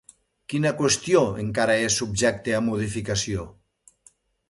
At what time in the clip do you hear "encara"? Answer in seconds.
1.45-1.77